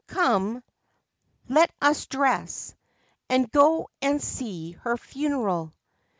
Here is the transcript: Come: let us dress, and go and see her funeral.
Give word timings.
Come: 0.07 0.63
let 1.47 1.71
us 1.79 2.07
dress, 2.07 2.73
and 3.29 3.51
go 3.51 3.89
and 4.01 4.19
see 4.19 4.71
her 4.79 4.97
funeral. 4.97 5.75